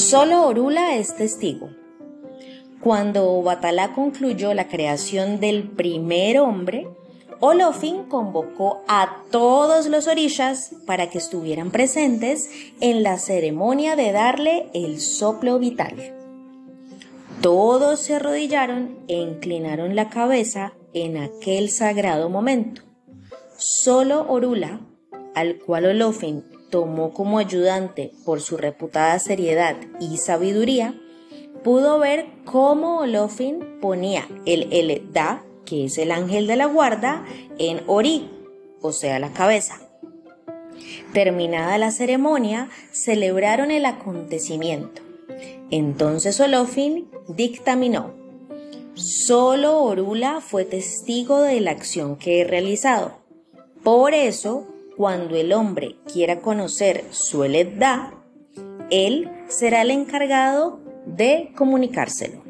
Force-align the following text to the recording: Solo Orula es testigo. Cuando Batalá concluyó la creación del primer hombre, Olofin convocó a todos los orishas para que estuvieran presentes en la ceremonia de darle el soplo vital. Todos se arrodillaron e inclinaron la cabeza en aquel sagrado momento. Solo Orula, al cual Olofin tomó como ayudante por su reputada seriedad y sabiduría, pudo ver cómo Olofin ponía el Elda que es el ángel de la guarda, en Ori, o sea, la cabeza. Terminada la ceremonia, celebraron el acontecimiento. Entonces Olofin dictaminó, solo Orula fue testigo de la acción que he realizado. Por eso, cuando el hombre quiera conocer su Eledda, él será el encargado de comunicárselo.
Solo 0.00 0.46
Orula 0.46 0.96
es 0.96 1.14
testigo. 1.14 1.68
Cuando 2.80 3.42
Batalá 3.42 3.92
concluyó 3.92 4.54
la 4.54 4.66
creación 4.66 5.40
del 5.40 5.68
primer 5.68 6.38
hombre, 6.38 6.88
Olofin 7.38 8.04
convocó 8.04 8.82
a 8.88 9.22
todos 9.30 9.88
los 9.88 10.06
orishas 10.06 10.74
para 10.86 11.10
que 11.10 11.18
estuvieran 11.18 11.70
presentes 11.70 12.48
en 12.80 13.02
la 13.02 13.18
ceremonia 13.18 13.94
de 13.94 14.10
darle 14.12 14.70
el 14.72 15.02
soplo 15.02 15.58
vital. 15.58 16.14
Todos 17.42 18.00
se 18.00 18.14
arrodillaron 18.14 18.96
e 19.06 19.16
inclinaron 19.18 19.96
la 19.96 20.08
cabeza 20.08 20.72
en 20.94 21.18
aquel 21.18 21.68
sagrado 21.68 22.30
momento. 22.30 22.80
Solo 23.58 24.24
Orula, 24.30 24.80
al 25.34 25.58
cual 25.58 25.84
Olofin 25.84 26.42
tomó 26.70 27.12
como 27.12 27.38
ayudante 27.38 28.12
por 28.24 28.40
su 28.40 28.56
reputada 28.56 29.18
seriedad 29.18 29.76
y 30.00 30.16
sabiduría, 30.16 30.94
pudo 31.62 31.98
ver 31.98 32.26
cómo 32.44 33.00
Olofin 33.00 33.80
ponía 33.80 34.26
el 34.46 34.72
Elda 34.72 35.42
que 35.70 35.84
es 35.84 35.98
el 35.98 36.10
ángel 36.10 36.48
de 36.48 36.56
la 36.56 36.66
guarda, 36.66 37.24
en 37.58 37.82
Ori, 37.86 38.28
o 38.82 38.90
sea, 38.90 39.20
la 39.20 39.32
cabeza. 39.32 39.80
Terminada 41.12 41.78
la 41.78 41.92
ceremonia, 41.92 42.68
celebraron 42.90 43.70
el 43.70 43.86
acontecimiento. 43.86 45.00
Entonces 45.70 46.40
Olofin 46.40 47.08
dictaminó, 47.28 48.14
solo 48.94 49.80
Orula 49.84 50.40
fue 50.40 50.64
testigo 50.64 51.40
de 51.40 51.60
la 51.60 51.70
acción 51.70 52.16
que 52.16 52.40
he 52.40 52.44
realizado. 52.44 53.18
Por 53.84 54.12
eso, 54.12 54.66
cuando 55.00 55.34
el 55.34 55.54
hombre 55.54 55.96
quiera 56.12 56.40
conocer 56.40 57.04
su 57.10 57.42
Eledda, 57.42 58.12
él 58.90 59.30
será 59.48 59.80
el 59.80 59.92
encargado 59.92 60.78
de 61.06 61.54
comunicárselo. 61.56 62.49